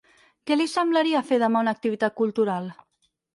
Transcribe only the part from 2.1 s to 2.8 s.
cultural?